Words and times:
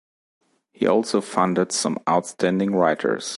He 0.71 0.87
also 0.87 1.21
funded 1.21 1.71
some 1.71 1.99
outstanding 2.09 2.73
writers. 2.73 3.29